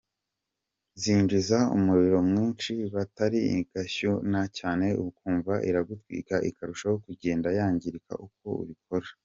Zinjiza 1.01 1.57
umuriro 1.75 2.17
mwinshi, 2.29 2.73
batiri 2.93 3.39
igashyuha 3.61 4.41
cyane 4.57 4.85
ukumva 5.07 5.53
iragutwika 5.69 6.35
ikarushaho 6.49 6.95
kugenda 7.05 7.47
yangirika 7.57 8.13
uko 8.27 8.45
ubikora. 8.63 9.07